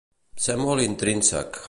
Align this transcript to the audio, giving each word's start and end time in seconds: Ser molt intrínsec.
Ser 0.45 0.55
molt 0.61 0.85
intrínsec. 0.87 1.59